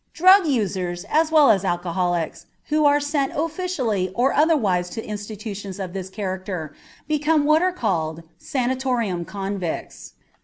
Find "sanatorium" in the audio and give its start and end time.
8.39-9.25